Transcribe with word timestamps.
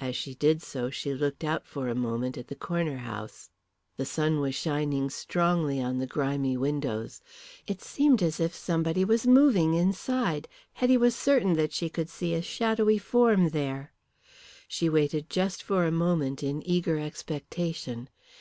As 0.00 0.16
she 0.16 0.34
did 0.34 0.60
so 0.60 0.90
she 0.90 1.14
looked 1.14 1.44
out 1.44 1.68
for 1.68 1.86
a 1.86 1.94
moment 1.94 2.36
at 2.36 2.48
the 2.48 2.56
Corner 2.56 2.96
House. 2.96 3.50
The 3.96 4.04
sun 4.04 4.40
was 4.40 4.56
shining 4.56 5.08
strongly 5.08 5.80
on 5.80 5.98
the 6.00 6.06
grimy 6.08 6.56
windows. 6.56 7.20
It 7.68 7.80
seemed 7.80 8.24
as 8.24 8.40
if 8.40 8.56
somebody 8.56 9.04
was 9.04 9.24
moving 9.24 9.74
inside. 9.74 10.48
Hetty 10.72 10.96
was 10.96 11.14
certain 11.14 11.52
that 11.52 11.72
she 11.72 11.88
could 11.88 12.08
see 12.08 12.34
a 12.34 12.42
shadowy 12.42 12.98
form 12.98 13.50
there. 13.50 13.92
She 14.66 14.88
waited 14.88 15.30
just 15.30 15.62
for 15.62 15.84
a 15.86 15.92
moment 15.92 16.42
in 16.42 16.66
eager 16.68 16.98
expectation. 16.98 18.08